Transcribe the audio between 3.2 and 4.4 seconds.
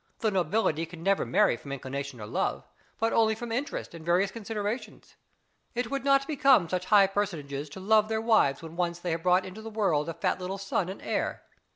from interest and various